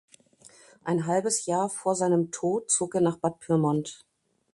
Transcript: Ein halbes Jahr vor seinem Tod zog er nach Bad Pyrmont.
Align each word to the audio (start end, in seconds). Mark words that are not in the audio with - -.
Ein 0.83 1.05
halbes 1.05 1.45
Jahr 1.45 1.69
vor 1.69 1.93
seinem 1.95 2.31
Tod 2.31 2.71
zog 2.71 2.95
er 2.95 3.01
nach 3.01 3.17
Bad 3.17 3.37
Pyrmont. 3.39 4.03